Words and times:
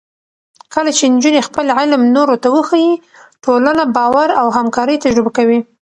کله 0.73 0.91
چې 0.97 1.03
نجونې 1.13 1.41
خپل 1.47 1.65
علم 1.79 2.01
نورو 2.15 2.35
ته 2.43 2.47
وښيي، 2.55 2.93
ټولنه 3.43 3.83
باور 3.95 4.29
او 4.41 4.47
همکارۍ 4.57 4.95
تجربه 5.05 5.31
کوي. 5.37 5.59